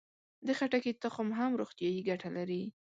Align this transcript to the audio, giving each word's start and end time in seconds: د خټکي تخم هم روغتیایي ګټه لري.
د 0.45 0.47
خټکي 0.57 0.91
تخم 1.03 1.27
هم 1.39 1.51
روغتیایي 1.61 2.01
ګټه 2.09 2.29
لري. 2.37 2.63